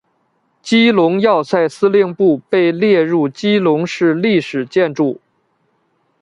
[0.63, 5.21] 基隆要塞司令部被列入基隆市历史建筑。